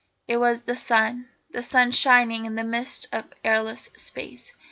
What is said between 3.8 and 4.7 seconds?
Space.